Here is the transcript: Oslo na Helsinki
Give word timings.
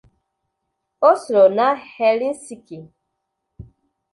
Oslo 1.09 1.43
na 1.57 1.67
Helsinki 1.75 2.77